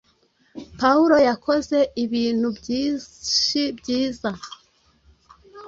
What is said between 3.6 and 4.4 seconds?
byiza.